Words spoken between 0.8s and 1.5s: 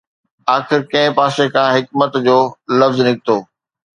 ڪنهن پاسي